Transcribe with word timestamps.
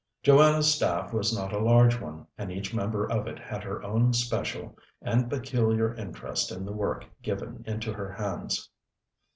Joanna's 0.23 0.73
staff 0.73 1.13
was 1.13 1.31
not 1.31 1.53
a 1.53 1.59
large 1.59 1.99
one, 1.99 2.25
and 2.35 2.51
each 2.51 2.73
member 2.73 3.05
of 3.11 3.27
it 3.27 3.37
had 3.37 3.63
her 3.63 3.83
own 3.83 4.13
special 4.13 4.75
and 4.99 5.29
peculiar 5.29 5.93
interest 5.93 6.51
in 6.51 6.65
the 6.65 6.73
work 6.73 7.05
given 7.21 7.63
into 7.67 7.93
her 7.93 8.11
hands. 8.13 8.71